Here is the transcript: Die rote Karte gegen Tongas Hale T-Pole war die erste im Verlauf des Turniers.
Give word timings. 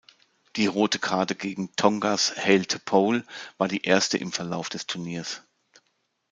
Die 0.55 0.65
rote 0.65 0.97
Karte 0.97 1.35
gegen 1.35 1.75
Tongas 1.75 2.35
Hale 2.35 2.65
T-Pole 2.65 3.23
war 3.59 3.67
die 3.67 3.83
erste 3.83 4.17
im 4.17 4.31
Verlauf 4.31 4.67
des 4.67 4.87
Turniers. 4.87 5.43